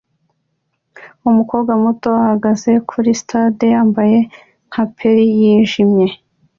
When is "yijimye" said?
5.39-6.07